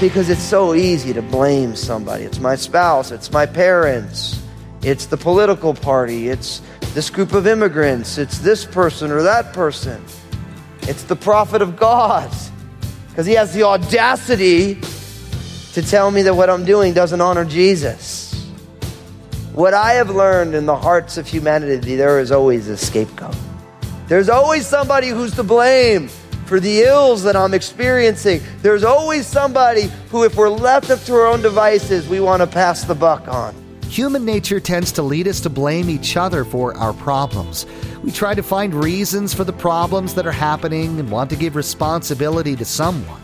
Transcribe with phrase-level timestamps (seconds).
[0.00, 2.24] Because it's so easy to blame somebody.
[2.24, 4.42] It's my spouse, it's my parents,
[4.82, 6.60] it's the political party, it's
[6.94, 10.02] this group of immigrants, it's this person or that person.
[10.82, 12.32] It's the prophet of God
[13.08, 14.80] because he has the audacity
[15.72, 18.50] to tell me that what I'm doing doesn't honor Jesus.
[19.52, 23.36] What I have learned in the hearts of humanity, there is always a scapegoat.
[24.08, 26.08] There's always somebody who's to blame
[26.46, 28.40] for the ills that I'm experiencing.
[28.62, 32.46] There's always somebody who, if we're left up to our own devices, we want to
[32.46, 33.54] pass the buck on.
[33.90, 37.66] Human nature tends to lead us to blame each other for our problems.
[38.04, 41.56] We try to find reasons for the problems that are happening and want to give
[41.56, 43.20] responsibility to someone.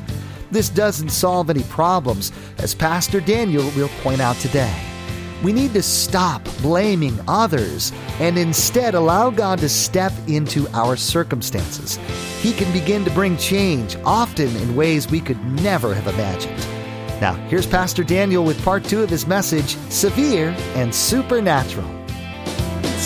[0.51, 4.77] This doesn't solve any problems, as Pastor Daniel will point out today.
[5.45, 11.97] We need to stop blaming others and instead allow God to step into our circumstances.
[12.41, 16.76] He can begin to bring change, often in ways we could never have imagined.
[17.21, 21.89] Now, here's Pastor Daniel with part two of his message Severe and Supernatural.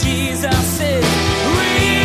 [0.03, 1.05] Jesus is
[1.55, 2.01] real.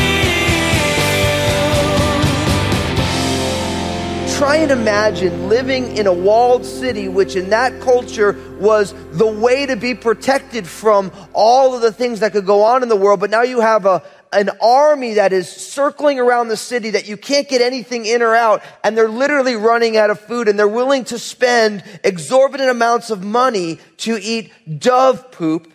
[4.37, 9.65] Try and imagine living in a walled city, which in that culture was the way
[9.65, 13.19] to be protected from all of the things that could go on in the world.
[13.19, 14.03] But now you have a,
[14.35, 18.35] an army that is circling around the city that you can't get anything in or
[18.35, 23.09] out, and they're literally running out of food, and they're willing to spend exorbitant amounts
[23.09, 25.71] of money to eat dove poop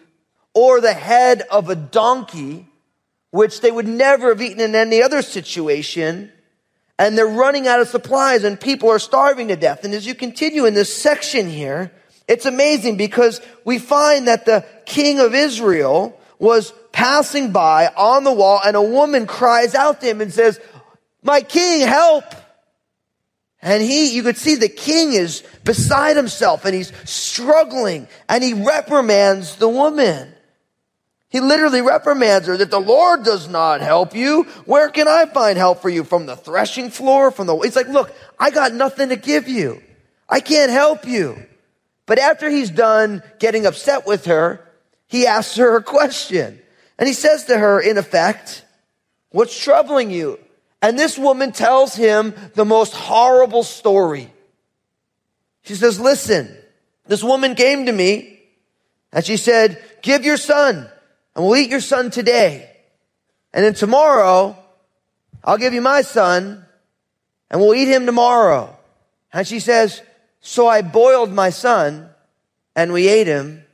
[0.52, 2.68] or the head of a donkey,
[3.30, 6.30] which they would never have eaten in any other situation.
[6.98, 9.84] And they're running out of supplies, and people are starving to death.
[9.84, 11.92] And as you continue in this section here,
[12.28, 18.32] it's amazing because we find that the king of Israel was passing by on the
[18.32, 20.60] wall and a woman cries out to him and says,
[21.22, 22.24] my king, help.
[23.62, 28.52] And he, you could see the king is beside himself and he's struggling and he
[28.52, 30.30] reprimands the woman.
[31.30, 34.42] He literally reprimands her that the Lord does not help you.
[34.66, 36.04] Where can I find help for you?
[36.04, 37.30] From the threshing floor?
[37.30, 39.82] From the, it's like, look, I got nothing to give you.
[40.28, 41.46] I can't help you.
[42.04, 44.68] But after he's done getting upset with her,
[45.06, 46.60] he asks her a question.
[47.00, 48.62] And he says to her, in effect,
[49.30, 50.38] what's troubling you?
[50.82, 54.30] And this woman tells him the most horrible story.
[55.62, 56.54] She says, listen,
[57.06, 58.40] this woman came to me
[59.12, 60.90] and she said, give your son
[61.34, 62.70] and we'll eat your son today.
[63.54, 64.58] And then tomorrow,
[65.42, 66.66] I'll give you my son
[67.50, 68.76] and we'll eat him tomorrow.
[69.32, 70.02] And she says,
[70.42, 72.10] so I boiled my son
[72.76, 73.64] and we ate him.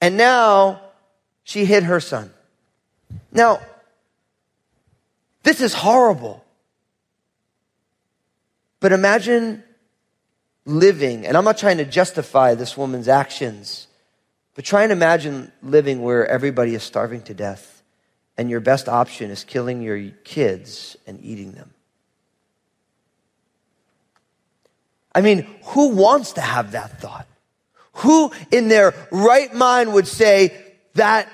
[0.00, 0.80] And now
[1.46, 2.28] she hid her son.
[3.30, 3.60] Now,
[5.44, 6.44] this is horrible.
[8.80, 9.62] But imagine
[10.64, 13.86] living, and I'm not trying to justify this woman's actions,
[14.56, 17.80] but try and imagine living where everybody is starving to death
[18.36, 21.72] and your best option is killing your kids and eating them.
[25.14, 27.28] I mean, who wants to have that thought?
[27.98, 30.65] Who in their right mind would say
[30.96, 31.28] that?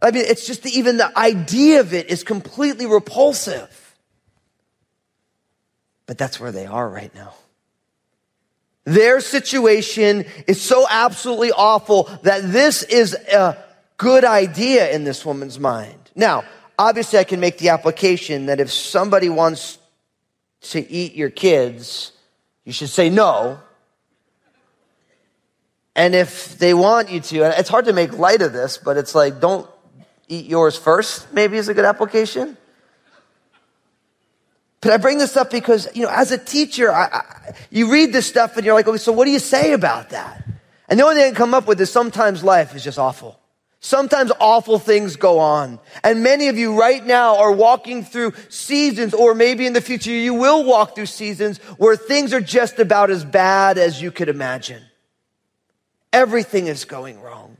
[0.00, 3.96] I mean, it's just the, even the idea of it is completely repulsive.
[6.06, 7.34] But that's where they are right now.
[8.84, 13.62] Their situation is so absolutely awful that this is a
[13.98, 15.98] good idea in this woman's mind.
[16.14, 16.44] Now,
[16.78, 19.76] obviously, I can make the application that if somebody wants
[20.60, 22.12] to eat your kids,
[22.64, 23.60] you should say no.
[25.98, 28.96] And if they want you to, and it's hard to make light of this, but
[28.96, 29.68] it's like, don't
[30.28, 32.56] eat yours first, maybe is a good application.
[34.80, 38.12] But I bring this up because, you know, as a teacher, I, I, you read
[38.12, 40.46] this stuff and you're like, okay, so what do you say about that?
[40.88, 43.40] And the only thing I can come up with is sometimes life is just awful.
[43.80, 45.80] Sometimes awful things go on.
[46.04, 50.12] And many of you right now are walking through seasons, or maybe in the future
[50.12, 54.28] you will walk through seasons where things are just about as bad as you could
[54.28, 54.84] imagine.
[56.12, 57.56] Everything is going wrong.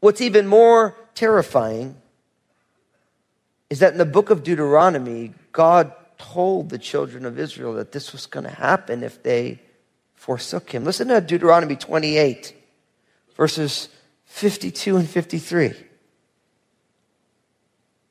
[0.00, 1.96] What's even more terrifying
[3.70, 8.12] is that in the book of Deuteronomy, God told the children of Israel that this
[8.12, 9.60] was going to happen if they
[10.14, 10.84] forsook him.
[10.84, 12.54] Listen to Deuteronomy 28,
[13.36, 13.88] verses
[14.26, 15.74] 52 and 53.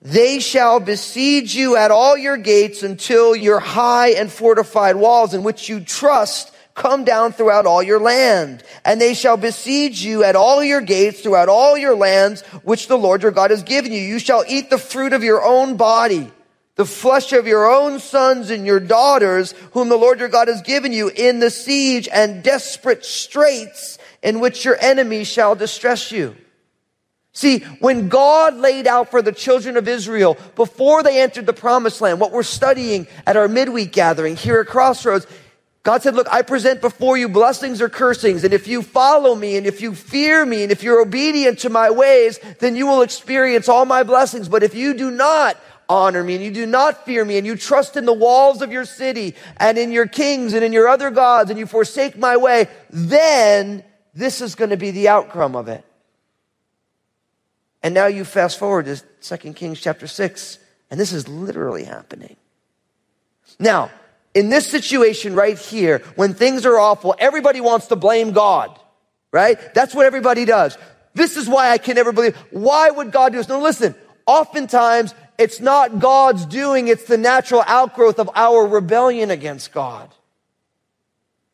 [0.02, 5.44] They shall besiege you at all your gates until your high and fortified walls in
[5.44, 8.64] which you trust come down throughout all your land.
[8.86, 12.98] And they shall besiege you at all your gates throughout all your lands, which the
[12.98, 14.00] Lord your God has given you.
[14.00, 16.32] You shall eat the fruit of your own body,
[16.76, 20.62] the flesh of your own sons and your daughters, whom the Lord your God has
[20.62, 26.36] given you in the siege and desperate straits in which your enemies shall distress you.
[27.34, 32.02] See, when God laid out for the children of Israel before they entered the promised
[32.02, 35.28] land, what we're studying at our midweek gathering here at Crossroads,
[35.88, 38.44] God said, look, I present before you blessings or cursings.
[38.44, 41.70] And if you follow me and if you fear me and if you're obedient to
[41.70, 44.50] my ways, then you will experience all my blessings.
[44.50, 45.56] But if you do not
[45.88, 48.70] honor me and you do not fear me and you trust in the walls of
[48.70, 52.36] your city and in your kings and in your other gods and you forsake my
[52.36, 53.82] way, then
[54.14, 55.86] this is going to be the outcome of it.
[57.82, 60.60] And now you fast forward to 2 Kings chapter 6,
[60.92, 62.36] and this is literally happening.
[63.58, 63.90] Now,
[64.38, 68.80] in this situation right here, when things are awful, everybody wants to blame God,
[69.32, 69.58] right?
[69.74, 70.78] That's what everybody does.
[71.16, 72.36] This is why I can never believe.
[72.52, 73.50] Why would God do this?
[73.50, 73.96] No, listen.
[74.28, 80.08] Oftentimes, it's not God's doing, it's the natural outgrowth of our rebellion against God.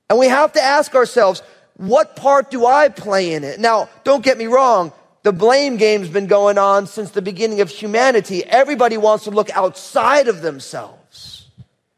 [0.09, 1.41] And we have to ask ourselves,
[1.77, 3.61] what part do I play in it?
[3.61, 4.91] Now, don't get me wrong.
[5.21, 8.43] The blame game's been going on since the beginning of humanity.
[8.43, 10.99] Everybody wants to look outside of themselves.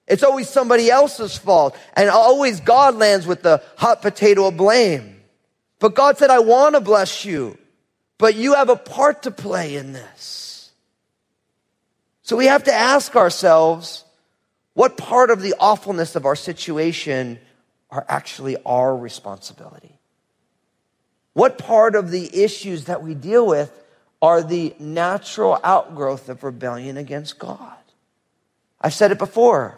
[0.08, 1.78] It's always somebody else's fault.
[1.94, 5.22] And always God lands with the hot potato of blame.
[5.80, 7.58] But God said, I want to bless you,
[8.18, 10.72] but you have a part to play in this.
[12.22, 14.04] So we have to ask ourselves,
[14.74, 17.40] what part of the awfulness of our situation
[17.92, 20.00] are actually our responsibility?
[21.34, 23.72] What part of the issues that we deal with
[24.22, 27.76] are the natural outgrowth of rebellion against God?
[28.82, 29.78] I've said it before.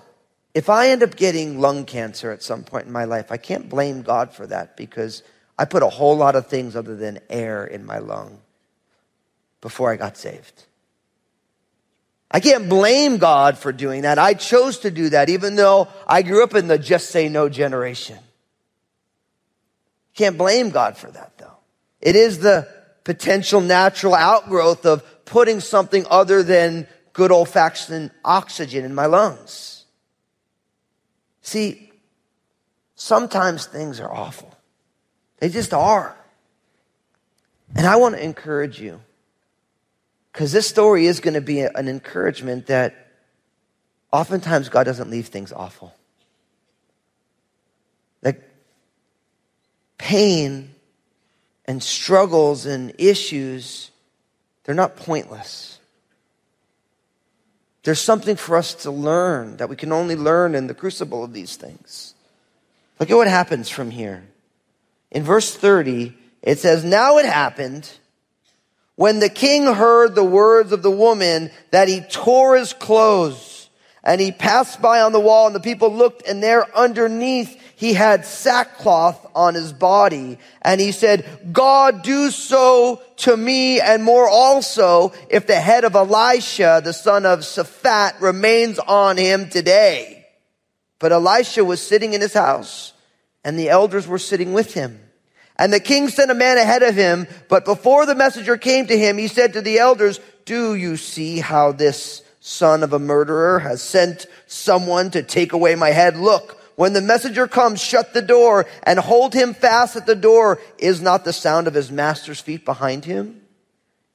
[0.57, 3.69] If I end up getting lung cancer at some point in my life, I can't
[3.69, 5.21] blame God for that because
[5.55, 8.39] I put a whole lot of things other than air in my lung
[9.61, 10.63] before I got saved.
[12.31, 14.17] I can't blame God for doing that.
[14.17, 17.49] I chose to do that even though I grew up in the just say no
[17.49, 18.17] generation.
[20.15, 21.57] Can't blame God for that though.
[22.01, 22.67] It is the
[23.03, 29.76] potential natural outgrowth of putting something other than good old fashioned oxygen in my lungs.
[31.47, 31.93] See,
[32.95, 34.53] sometimes things are awful.
[35.39, 36.13] They just are.
[37.73, 38.99] And I want to encourage you
[40.33, 43.13] because this story is going to be an encouragement that
[44.11, 45.95] oftentimes God doesn't leave things awful.
[48.21, 48.43] Like
[49.97, 50.75] pain
[51.63, 53.89] and struggles and issues,
[54.65, 55.76] they're not pointless.
[57.87, 61.31] There's something for us to learn that we can only learn in the crucible of
[61.31, 62.15] these things.
[62.99, 64.25] Look at what happens from here.
[65.09, 67.89] In verse 30, it says, Now it happened
[68.97, 73.56] when the king heard the words of the woman that he tore his clothes
[74.07, 77.93] and he passed by on the wall and the people looked and there underneath he
[77.93, 80.39] had sackcloth on his body.
[80.61, 85.93] And he said, God do so to me and more also if the head of
[85.93, 90.25] Elisha, the son of Shaphat, remains on him today.
[90.99, 92.93] But Elisha was sitting in his house
[93.43, 95.01] and the elders were sitting with him.
[95.57, 98.97] And the king sent a man ahead of him, but before the messenger came to
[98.97, 103.59] him, he said to the elders, do you see how this son of a murderer
[103.59, 106.17] has sent someone to take away my head?
[106.17, 110.59] Look, when the messenger comes, shut the door and hold him fast at the door.
[110.77, 113.41] Is not the sound of his master's feet behind him?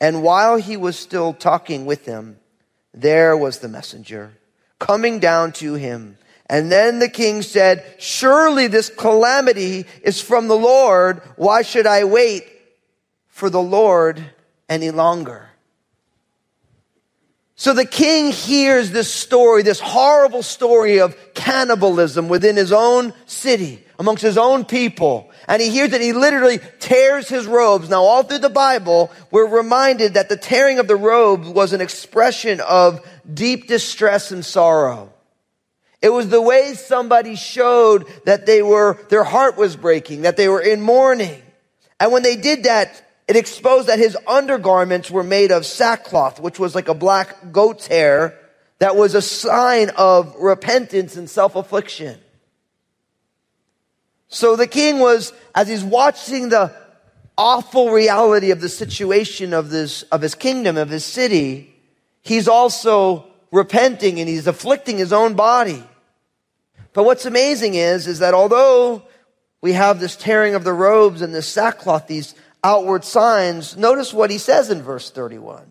[0.01, 2.39] And while he was still talking with him,
[2.95, 4.33] there was the messenger
[4.79, 6.19] coming down to him.
[6.47, 11.23] And then the king said, surely this calamity is from the Lord.
[11.37, 12.45] Why should I wait
[13.29, 14.23] for the Lord
[14.69, 15.52] any longer?
[17.62, 23.85] So the king hears this story, this horrible story of cannibalism within his own city,
[24.00, 25.31] amongst his own people.
[25.47, 27.88] And he hears that he literally tears his robes.
[27.88, 31.81] Now, all through the Bible, we're reminded that the tearing of the robe was an
[31.81, 33.00] expression of
[33.33, 35.12] deep distress and sorrow.
[36.00, 40.49] It was the way somebody showed that they were, their heart was breaking, that they
[40.49, 41.40] were in mourning.
[42.00, 46.59] And when they did that, it exposed that his undergarments were made of sackcloth, which
[46.59, 48.39] was like a black goat's hair
[48.79, 52.19] that was a sign of repentance and self-affliction.
[54.29, 56.75] So the king was, as he's watching the
[57.39, 61.75] awful reality of the situation of this, of his kingdom, of his city,
[62.21, 65.83] he's also repenting and he's afflicting his own body.
[66.93, 69.05] But what's amazing is, is that although
[69.62, 74.31] we have this tearing of the robes and this sackcloth, these outward signs, notice what
[74.31, 75.66] he says in verse 31.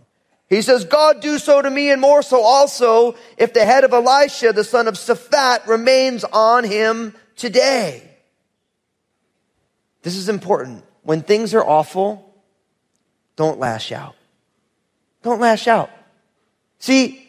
[0.49, 3.93] He says, God do so to me and more so also if the head of
[3.93, 8.03] Elisha, the son of Shaphat, remains on him today.
[10.01, 10.83] This is important.
[11.03, 12.35] When things are awful,
[13.37, 14.15] don't lash out.
[15.23, 15.89] Don't lash out.
[16.79, 17.25] See,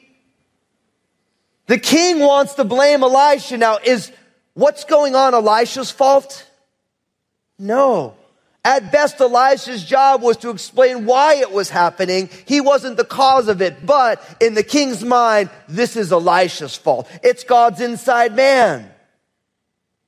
[1.66, 3.56] the king wants to blame Elisha.
[3.56, 4.10] Now, is
[4.54, 6.44] what's going on Elisha's fault?
[7.58, 8.16] No.
[8.64, 12.30] At best, Elisha's job was to explain why it was happening.
[12.44, 13.84] He wasn't the cause of it.
[13.84, 17.08] But in the king's mind, this is Elisha's fault.
[17.24, 18.88] It's God's inside man.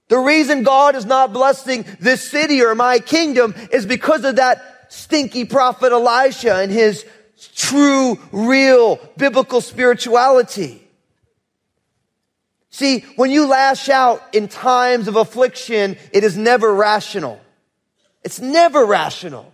[0.08, 4.86] The reason God is not blessing this city or my kingdom is because of that
[4.88, 7.04] stinky prophet Elisha and his
[7.56, 10.80] true, real, biblical spirituality.
[12.70, 17.40] See, when you lash out in times of affliction, it is never rational.
[18.24, 19.52] It's never rational.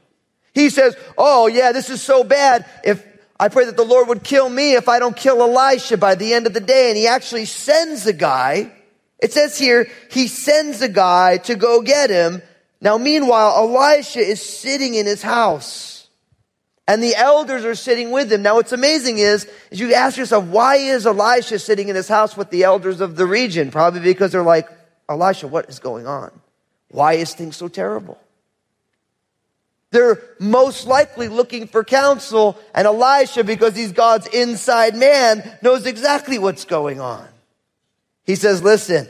[0.55, 2.65] He says, Oh, yeah, this is so bad.
[2.85, 3.05] If
[3.41, 6.35] I pray that the Lord would kill me if I don't kill Elisha by the
[6.35, 6.89] end of the day.
[6.89, 8.71] And he actually sends a guy.
[9.19, 12.43] It says here, he sends a guy to go get him.
[12.83, 16.09] Now, meanwhile, Elisha is sitting in his house
[16.87, 18.43] and the elders are sitting with him.
[18.43, 22.37] Now, what's amazing is, is you ask yourself, why is Elisha sitting in his house
[22.37, 23.71] with the elders of the region?
[23.71, 24.69] Probably because they're like,
[25.09, 26.31] Elisha, what is going on?
[26.91, 28.19] Why is things so terrible?
[29.91, 36.39] They're most likely looking for counsel, and Elisha, because he's God's inside man, knows exactly
[36.39, 37.27] what's going on.
[38.25, 39.09] He says, Listen.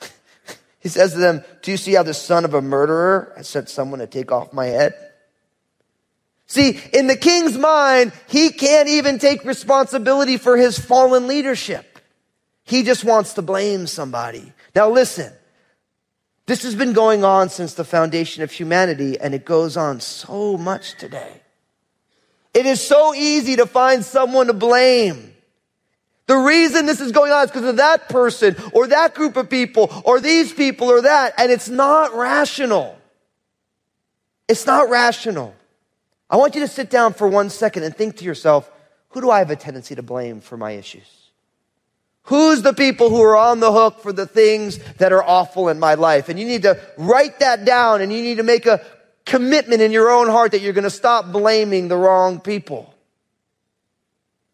[0.80, 3.68] he says to them, Do you see how the son of a murderer has sent
[3.68, 4.94] someone to take off my head?
[6.46, 11.98] See, in the king's mind, he can't even take responsibility for his fallen leadership.
[12.64, 14.52] He just wants to blame somebody.
[14.74, 15.32] Now listen,
[16.46, 20.56] this has been going on since the foundation of humanity, and it goes on so
[20.56, 21.40] much today.
[22.52, 25.34] It is so easy to find someone to blame.
[26.26, 29.50] The reason this is going on is because of that person or that group of
[29.50, 32.98] people or these people or that, and it's not rational.
[34.48, 35.54] It's not rational.
[36.28, 38.70] I want you to sit down for one second and think to yourself,
[39.10, 41.21] who do I have a tendency to blame for my issues?
[42.24, 45.80] Who's the people who are on the hook for the things that are awful in
[45.80, 46.28] my life?
[46.28, 48.84] And you need to write that down and you need to make a
[49.26, 52.94] commitment in your own heart that you're going to stop blaming the wrong people.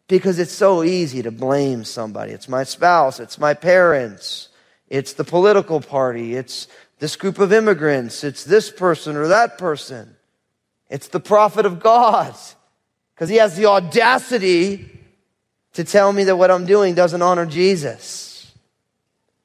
[0.07, 2.31] Because it's so easy to blame somebody.
[2.31, 4.49] It's my spouse, it's my parents,
[4.87, 10.15] it's the political party, it's this group of immigrants, it's this person or that person.
[10.89, 12.35] It's the prophet of God.
[13.13, 14.98] Because he has the audacity
[15.73, 18.51] to tell me that what I'm doing doesn't honor Jesus.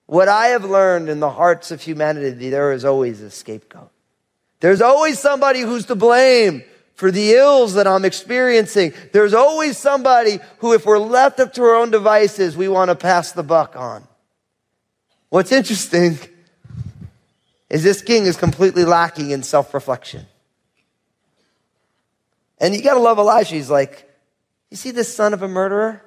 [0.07, 3.90] What I have learned in the hearts of humanity, there is always a scapegoat.
[4.61, 6.62] There's always somebody who's to blame
[6.95, 8.93] for the ills that I'm experiencing.
[9.12, 12.95] There's always somebody who, if we're left up to our own devices, we want to
[12.95, 14.07] pass the buck on.
[15.31, 16.19] What's interesting
[17.69, 20.26] is this king is completely lacking in self-reflection.
[22.59, 23.57] And you gotta love Elijah.
[23.57, 24.09] He's like,
[24.71, 26.03] you see this son of a murderer?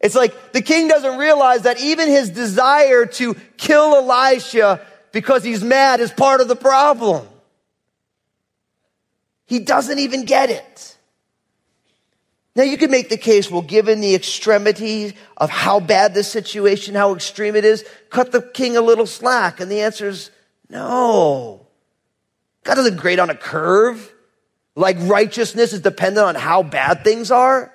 [0.00, 4.80] It's like the king doesn't realize that even his desire to kill Elisha
[5.12, 7.26] because he's mad is part of the problem.
[9.46, 10.96] He doesn't even get it.
[12.54, 16.94] Now you could make the case, well, given the extremity of how bad this situation,
[16.94, 19.60] how extreme it is, cut the king a little slack.
[19.60, 20.30] And the answer is
[20.68, 21.66] no.
[22.64, 24.12] God doesn't grade on a curve.
[24.74, 27.72] Like righteousness is dependent on how bad things are.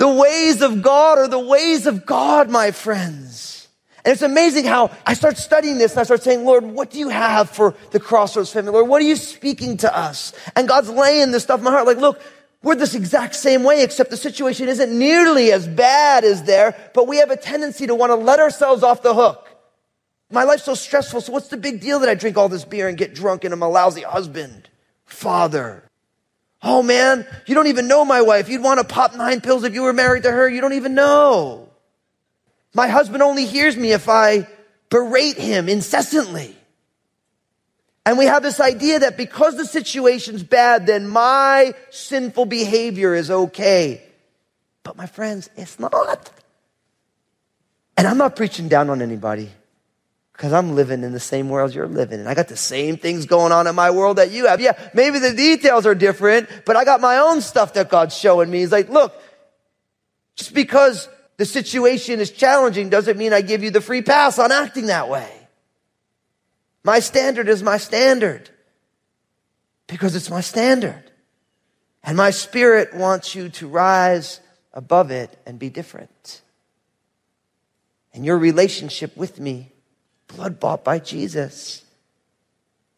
[0.00, 3.68] The ways of God are the ways of God, my friends.
[4.02, 6.98] And it's amazing how I start studying this and I start saying, Lord, what do
[6.98, 8.72] you have for the Crossroads family?
[8.72, 10.32] Lord, what are you speaking to us?
[10.56, 11.84] And God's laying this stuff in my heart.
[11.84, 12.18] Like, look,
[12.62, 17.06] we're this exact same way, except the situation isn't nearly as bad as there, but
[17.06, 19.54] we have a tendency to want to let ourselves off the hook.
[20.30, 22.88] My life's so stressful, so what's the big deal that I drink all this beer
[22.88, 24.70] and get drunk and I'm a lousy husband,
[25.04, 25.89] father,
[26.62, 28.48] Oh man, you don't even know my wife.
[28.48, 30.48] You'd want to pop nine pills if you were married to her.
[30.48, 31.68] You don't even know.
[32.74, 34.46] My husband only hears me if I
[34.90, 36.54] berate him incessantly.
[38.04, 43.30] And we have this idea that because the situation's bad, then my sinful behavior is
[43.30, 44.02] okay.
[44.82, 46.30] But my friends, it's not.
[47.96, 49.50] And I'm not preaching down on anybody.
[50.40, 52.26] Because I'm living in the same world you're living in.
[52.26, 54.58] I got the same things going on in my world that you have.
[54.58, 58.50] Yeah, maybe the details are different, but I got my own stuff that God's showing
[58.50, 58.60] me.
[58.60, 59.12] He's like, look,
[60.36, 64.50] just because the situation is challenging doesn't mean I give you the free pass on
[64.50, 65.30] acting that way.
[66.84, 68.48] My standard is my standard
[69.88, 71.10] because it's my standard.
[72.02, 74.40] And my spirit wants you to rise
[74.72, 76.40] above it and be different.
[78.14, 79.72] And your relationship with me
[80.34, 81.84] blood bought by Jesus,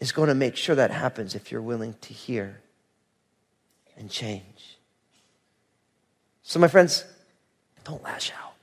[0.00, 2.60] is going to make sure that happens if you're willing to hear
[3.96, 4.78] and change.
[6.42, 7.04] So, my friends,
[7.84, 8.54] don't lash out.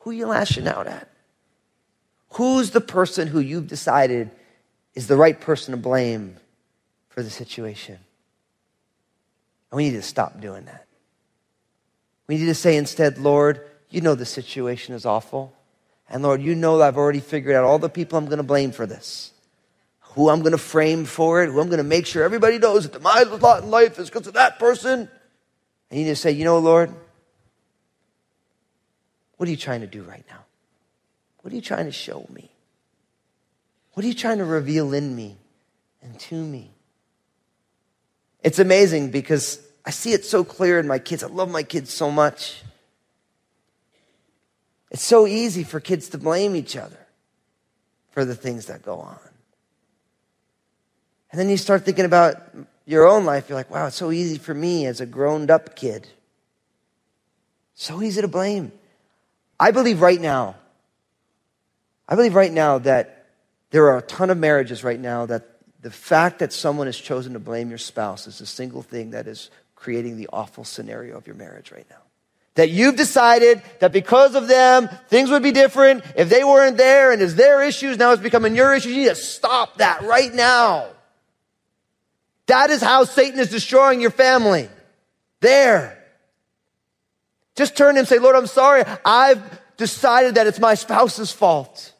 [0.00, 1.08] Who are you lashing out at?
[2.30, 4.30] Who's the person who you've decided
[4.94, 6.36] is the right person to blame
[7.08, 7.98] for the situation?
[9.70, 10.86] And we need to stop doing that.
[12.26, 15.54] We need to say instead, Lord, you know the situation is awful.
[16.08, 18.72] And Lord, you know I've already figured out all the people I'm going to blame
[18.72, 19.32] for this.
[20.14, 22.88] Who I'm going to frame for it, who I'm going to make sure everybody knows
[22.88, 25.08] that my lot in life is because of that person.
[25.90, 26.94] And you just say, you know, Lord,
[29.36, 30.44] what are you trying to do right now?
[31.40, 32.50] What are you trying to show me?
[33.94, 35.36] What are you trying to reveal in me
[36.02, 36.70] and to me?
[38.42, 41.22] It's amazing because I see it so clear in my kids.
[41.22, 42.62] I love my kids so much.
[44.94, 47.04] It's so easy for kids to blame each other
[48.12, 49.18] for the things that go on.
[51.32, 52.36] And then you start thinking about
[52.86, 53.48] your own life.
[53.48, 56.06] You're like, wow, it's so easy for me as a grown up kid.
[57.74, 58.70] So easy to blame.
[59.58, 60.54] I believe right now,
[62.08, 63.26] I believe right now that
[63.70, 67.32] there are a ton of marriages right now that the fact that someone has chosen
[67.32, 71.26] to blame your spouse is the single thing that is creating the awful scenario of
[71.26, 72.03] your marriage right now.
[72.54, 77.10] That you've decided that because of them, things would be different if they weren't there
[77.10, 78.92] and it's their issues, now it's becoming your issues.
[78.92, 80.86] You need to stop that right now.
[82.46, 84.68] That is how Satan is destroying your family.
[85.40, 85.98] There.
[87.56, 88.84] Just turn and say, Lord, I'm sorry.
[89.04, 89.42] I've
[89.76, 91.92] decided that it's my spouse's fault.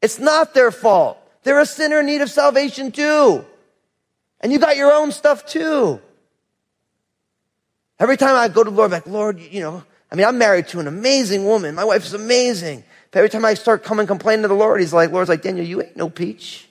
[0.00, 1.18] It's not their fault.
[1.42, 3.44] They're a sinner in need of salvation too.
[4.40, 6.00] And you got your own stuff too.
[7.98, 10.36] Every time I go to the Lord, I'm like, Lord, you know, I mean, I'm
[10.36, 11.74] married to an amazing woman.
[11.74, 12.84] My wife is amazing.
[13.10, 15.64] But every time I start coming complaining to the Lord, he's like, Lord's like, Daniel,
[15.64, 16.68] you ain't no peach.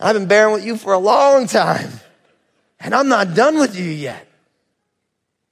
[0.00, 1.88] I've been bearing with you for a long time.
[2.80, 4.26] And I'm not done with you yet.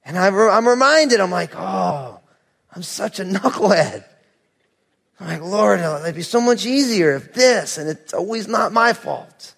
[0.03, 2.19] And I'm reminded, I'm like, oh,
[2.75, 4.03] I'm such a knucklehead.
[5.21, 8.73] I'm like, Lord, uh, it'd be so much easier if this, and it's always not
[8.73, 9.55] my fault.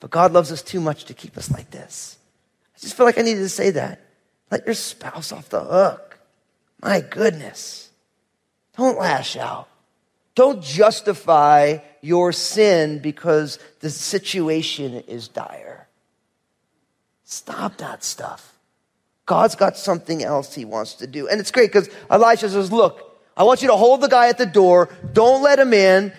[0.00, 2.16] But God loves us too much to keep us like this.
[2.80, 4.00] Just feel like I needed to say that.
[4.50, 6.18] Let your spouse off the hook.
[6.82, 7.90] My goodness.
[8.76, 9.68] Don't lash out.
[10.34, 15.88] Don't justify your sin because the situation is dire.
[17.24, 18.58] Stop that stuff.
[19.26, 21.28] God's got something else he wants to do.
[21.28, 24.38] And it's great because Elisha says, Look, I want you to hold the guy at
[24.38, 24.88] the door.
[25.12, 26.12] Don't let him in.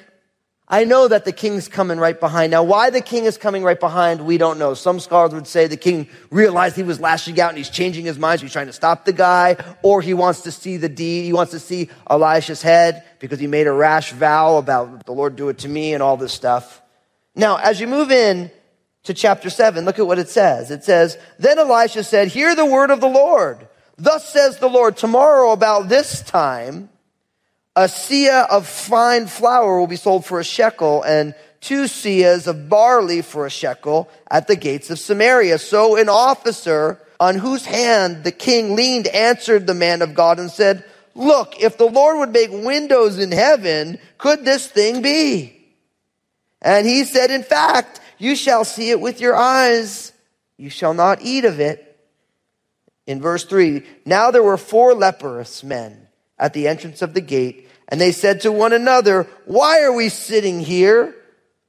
[0.74, 2.52] I know that the king's coming right behind.
[2.52, 4.74] Now, why the king is coming right behind, we don't know.
[4.74, 8.18] Some scholars would say the king realized he was lashing out and he's changing his
[8.18, 8.40] mind.
[8.40, 11.26] So he's trying to stop the guy, or he wants to see the deed.
[11.26, 15.36] He wants to see Elisha's head because he made a rash vow about the Lord
[15.36, 16.82] do it to me and all this stuff.
[17.36, 18.50] Now, as you move in
[19.04, 20.72] to chapter seven, look at what it says.
[20.72, 23.68] It says, Then Elisha said, Hear the word of the Lord.
[23.98, 26.90] Thus says the Lord, tomorrow about this time,
[27.76, 32.68] a seah of fine flour will be sold for a shekel and two seahs of
[32.68, 35.58] barley for a shekel at the gates of Samaria.
[35.58, 40.52] So an officer on whose hand the king leaned answered the man of God and
[40.52, 45.58] said, look, if the Lord would make windows in heaven, could this thing be?
[46.62, 50.12] And he said, in fact, you shall see it with your eyes.
[50.58, 51.88] You shall not eat of it.
[53.08, 56.08] In verse three, now there were four leprous men
[56.42, 57.70] at the entrance of the gate.
[57.88, 61.16] And they said to one another, why are we sitting here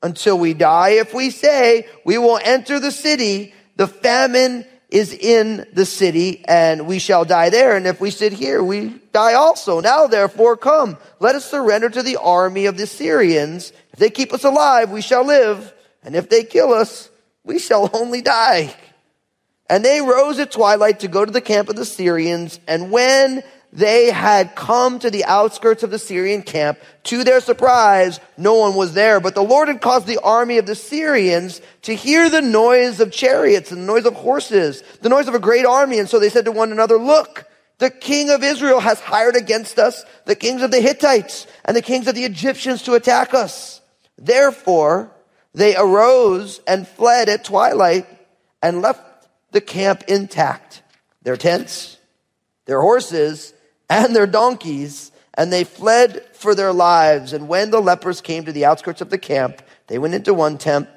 [0.03, 0.91] until we die?
[0.91, 6.87] If we say we will enter the city, the famine is in the city and
[6.87, 7.77] we shall die there.
[7.77, 9.81] And if we sit here, we die also.
[9.81, 13.73] Now therefore come, let us surrender to the army of the Syrians.
[13.93, 15.73] If they keep us alive, we shall live.
[16.03, 17.11] And if they kill us,
[17.45, 18.75] we shall only die.
[19.69, 22.61] And they rose at twilight to go to the camp of the Syrians.
[22.69, 26.79] And when they had come to the outskirts of the Syrian camp.
[27.05, 30.67] To their surprise, no one was there, but the Lord had caused the army of
[30.67, 35.27] the Syrians to hear the noise of chariots and the noise of horses, the noise
[35.27, 35.99] of a great army.
[35.99, 37.47] And so they said to one another, look,
[37.79, 41.83] The king of Israel has hired against us the kings of the Hittites and the
[41.83, 43.81] kings of the Egyptians to attack us.
[44.19, 45.11] Therefore,
[45.55, 48.07] they arose and fled at twilight
[48.63, 49.01] and left
[49.51, 50.83] the camp intact.
[51.23, 51.97] Their tents,
[52.67, 53.55] their horses,
[53.93, 57.33] and their donkeys, and they fled for their lives.
[57.33, 60.57] And when the lepers came to the outskirts of the camp, they went into one
[60.57, 60.89] tent,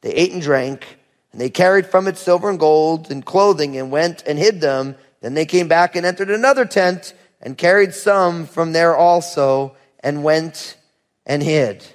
[0.00, 0.98] they ate and drank,
[1.32, 4.96] and they carried from it silver and gold and clothing and went and hid them.
[5.20, 10.24] Then they came back and entered another tent and carried some from there also and
[10.24, 10.76] went
[11.24, 11.86] and hid.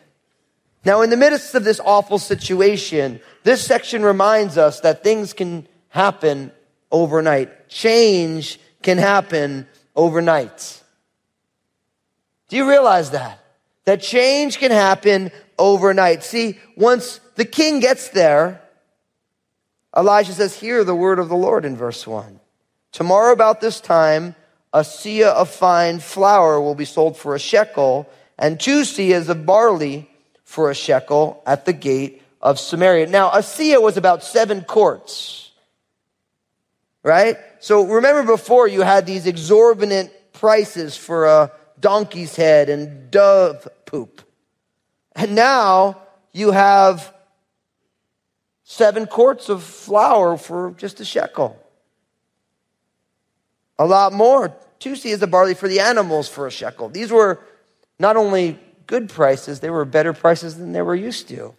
[0.85, 5.67] Now, in the midst of this awful situation, this section reminds us that things can
[5.89, 6.51] happen
[6.91, 7.67] overnight.
[7.67, 10.83] Change can happen overnight.
[12.49, 13.39] Do you realize that?
[13.85, 16.23] That change can happen overnight.
[16.23, 18.61] See, once the king gets there,
[19.95, 22.39] Elijah says, Hear the word of the Lord in verse 1.
[22.91, 24.35] Tomorrow, about this time,
[24.73, 29.45] a seah of fine flour will be sold for a shekel, and two seahs of
[29.45, 30.09] barley
[30.43, 33.07] for a shekel at the gate of Samaria.
[33.07, 35.51] Now, a seah was about seven quarts,
[37.03, 37.37] right?
[37.65, 44.21] So remember before you had these exorbitant prices for a donkey's head and dove poop.
[45.15, 45.99] And now
[46.31, 47.11] you have
[48.65, 51.59] seven quarts of flour for just a shekel.
[53.79, 54.55] A lot more.
[54.77, 56.89] Two seahs of barley for the animals for a shekel.
[56.89, 57.39] These were
[57.97, 61.55] not only good prices, they were better prices than they were used to.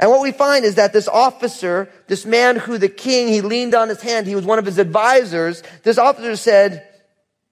[0.00, 3.74] And what we find is that this officer, this man who the king, he leaned
[3.74, 5.62] on his hand, he was one of his advisors.
[5.82, 6.86] This officer said,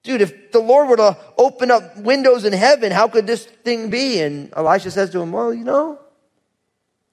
[0.05, 3.91] dude, if the Lord were to open up windows in heaven, how could this thing
[3.91, 4.21] be?
[4.21, 5.99] And Elisha says to him, well, you know,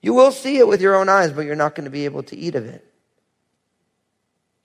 [0.02, 2.24] you will see it with your own eyes, but you're not going to be able
[2.24, 2.86] to eat of it.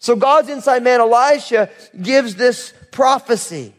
[0.00, 3.72] So God's inside man, Elisha, gives this prophecy.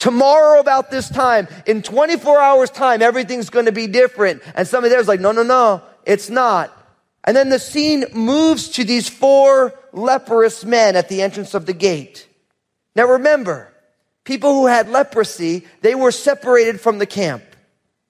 [0.00, 4.42] Tomorrow about this time, in 24 hours time, everything's going to be different.
[4.54, 6.76] And somebody there's like, no, no, no, it's not.
[7.22, 11.74] And then the scene moves to these four leprous men at the entrance of the
[11.74, 12.26] gate.
[12.96, 13.72] Now remember,
[14.24, 17.44] people who had leprosy, they were separated from the camp.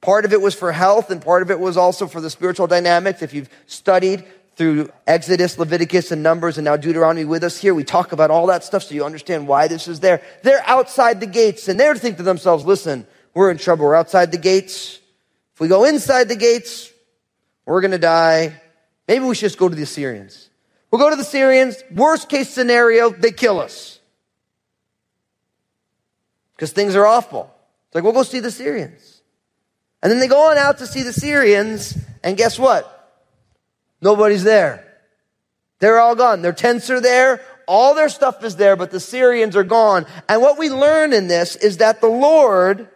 [0.01, 2.69] Part of it was for health and part of it was also for the spiritual
[2.69, 3.21] dynamics.
[3.21, 4.25] If you've studied
[4.61, 7.73] through Exodus, Leviticus, and Numbers, and now Deuteronomy with us here.
[7.73, 10.21] We talk about all that stuff so you understand why this is there.
[10.43, 13.87] They're outside the gates and they're thinking to themselves, listen, we're in trouble.
[13.87, 14.99] We're outside the gates.
[15.55, 16.93] If we go inside the gates,
[17.65, 18.61] we're going to die.
[19.09, 20.51] Maybe we should just go to the Assyrians.
[20.91, 21.83] We'll go to the Syrians.
[21.91, 23.99] Worst case scenario, they kill us.
[26.55, 27.51] Because things are awful.
[27.87, 29.23] It's like, we'll go see the Syrians.
[30.03, 32.99] And then they go on out to see the Syrians, and guess what?
[34.01, 34.87] Nobody's there.
[35.81, 36.43] They're all gone.
[36.43, 37.43] Their tents are there.
[37.67, 40.07] All their stuff is there, but the Syrians are gone.
[40.29, 42.89] And what we learn in this is that the Lord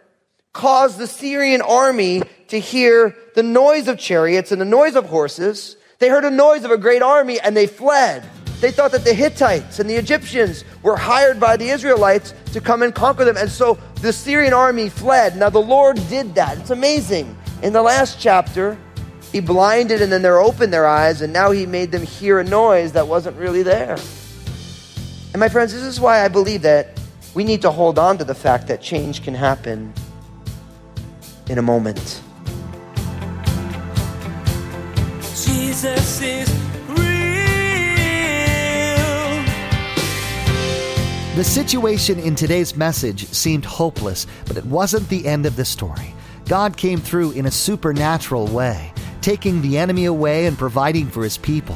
[0.53, 5.77] caused the Syrian army to hear the noise of chariots and the noise of horses.
[5.99, 8.23] They heard a noise of a great army and they fled.
[8.61, 12.81] They thought that the Hittites and the Egyptians were hired by the Israelites to come
[12.83, 13.37] and conquer them.
[13.37, 15.35] And so the Syrian army fled.
[15.35, 16.57] Now the Lord did that.
[16.57, 17.37] It's amazing.
[17.61, 18.77] In the last chapter,
[19.31, 22.43] he blinded and then they're open their eyes, and now he made them hear a
[22.43, 23.97] noise that wasn't really there.
[25.33, 26.99] And my friends, this is why I believe that
[27.33, 29.93] we need to hold on to the fact that change can happen
[31.49, 32.21] in a moment.
[35.19, 36.49] Jesus is
[36.87, 37.05] real.
[41.35, 46.15] The situation in today's message seemed hopeless, but it wasn't the end of the story.
[46.47, 48.93] God came through in a supernatural way
[49.25, 51.75] taking the enemy away and providing for his people.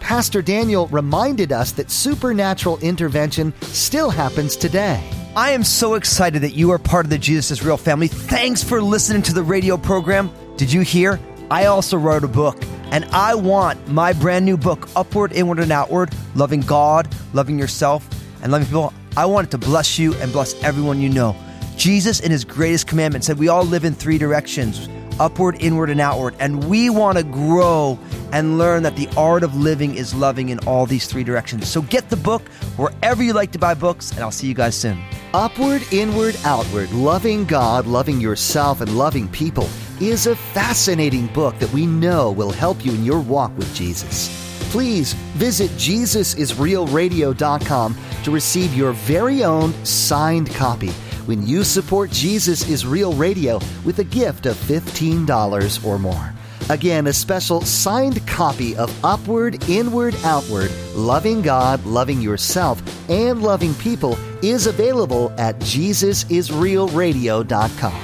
[0.00, 5.00] Pastor Daniel reminded us that supernatural intervention still happens today.
[5.36, 8.08] I am so excited that you are part of the Jesus is Real family.
[8.08, 10.32] Thanks for listening to the radio program.
[10.56, 11.20] Did you hear?
[11.48, 15.70] I also wrote a book, and I want my brand new book, Upward, Inward, and
[15.70, 18.04] Outward Loving God, Loving Yourself,
[18.42, 18.92] and Loving People.
[19.16, 21.36] I want it to bless you and bless everyone you know.
[21.76, 24.88] Jesus, in his greatest commandment, said we all live in three directions
[25.20, 26.34] upward, inward, and outward.
[26.40, 27.96] And we want to grow
[28.32, 31.68] and learn that the art of living is loving in all these three directions.
[31.68, 32.42] So get the book
[32.76, 34.98] wherever you like to buy books, and I'll see you guys soon.
[35.34, 39.68] Upward, Inward, Outward Loving God, Loving Yourself, and Loving People
[40.00, 44.28] is a fascinating book that we know will help you in your walk with Jesus.
[44.70, 50.92] Please visit JesusIsRealRadio.com to receive your very own signed copy
[51.30, 56.34] when you support Jesus is Real Radio with a gift of $15 or more.
[56.68, 63.74] Again, a special signed copy of Upward, Inward, Outward Loving God, Loving Yourself, and Loving
[63.74, 68.02] People is available at JesusIsRealRadio.com.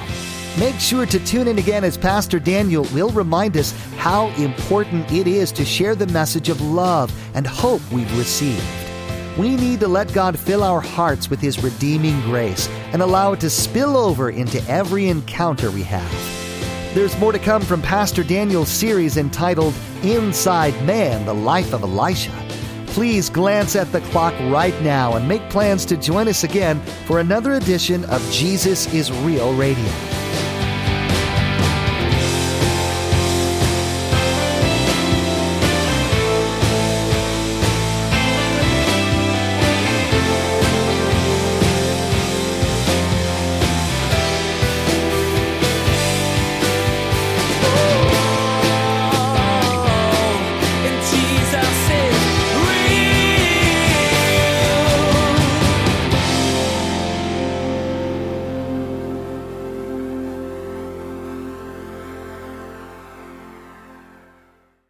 [0.57, 5.27] Make sure to tune in again as Pastor Daniel will remind us how important it
[5.27, 8.86] is to share the message of love and hope we've received.
[9.37, 13.39] We need to let God fill our hearts with His redeeming grace and allow it
[13.41, 16.11] to spill over into every encounter we have.
[16.95, 22.31] There's more to come from Pastor Daniel's series entitled Inside Man The Life of Elisha.
[22.87, 27.19] Please glance at the clock right now and make plans to join us again for
[27.19, 30.06] another edition of Jesus is Real Radio.